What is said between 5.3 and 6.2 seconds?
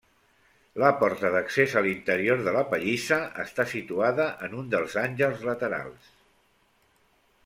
laterals.